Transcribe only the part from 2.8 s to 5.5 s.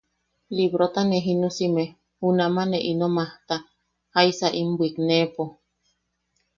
ino majta, jaisa in bwikneʼepo.